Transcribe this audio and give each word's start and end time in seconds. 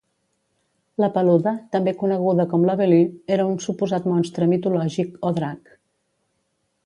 La 1.01 1.09
Peluda 1.17 1.51
també 1.75 1.93
coneguda 1.99 2.45
com 2.53 2.65
La 2.69 2.77
Velue 2.79 3.35
era 3.37 3.45
un 3.51 3.61
suposat 3.67 4.07
monstre 4.13 4.49
mitològic 4.55 5.17
o 5.29 5.33
drac 5.41 5.71